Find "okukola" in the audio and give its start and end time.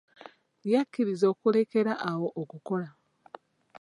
2.41-2.89